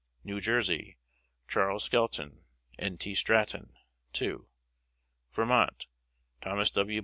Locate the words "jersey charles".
0.41-1.83